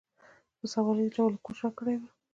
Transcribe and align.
په 0.57 0.65
سوله 0.71 1.01
ایز 1.01 1.09
ډول 1.15 1.33
یې 1.35 1.43
کوچ 1.45 1.57
راکړی 1.63 1.95
وي. 1.99 2.09